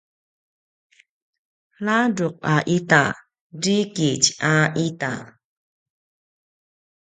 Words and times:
ladruq 1.85 2.35
a 2.55 2.57
ita 2.75 3.03
drikitj 3.61 4.25
a 4.53 4.55
ita 4.85 5.13